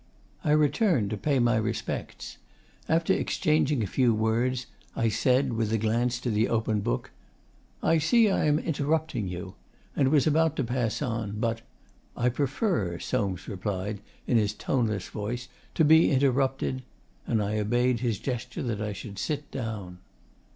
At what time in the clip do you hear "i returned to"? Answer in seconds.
0.43-1.15